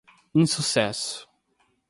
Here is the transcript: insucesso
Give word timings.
insucesso 0.33 1.27